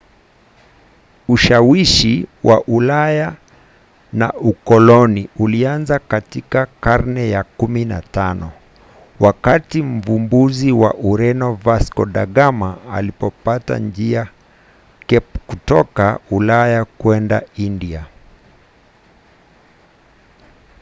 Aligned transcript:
ushawishi 1.27 2.27
wa 2.43 2.63
ulaya 2.63 3.35
na 4.13 4.33
ukoloni 4.33 5.29
ulianza 5.39 5.99
katika 5.99 6.65
karne 6.65 7.29
ya 7.29 7.45
15 7.59 8.47
wakati 9.19 9.81
mvumbuzi 9.83 10.71
wa 10.71 10.93
ureno 10.93 11.53
vasco 11.53 12.05
da 12.05 12.25
gama 12.25 12.77
alipopata 12.91 13.79
njia 13.79 14.27
cape 14.99 15.39
kutoka 15.47 16.19
ulaya 16.31 16.85
kwenda 16.85 17.43
india 17.55 18.05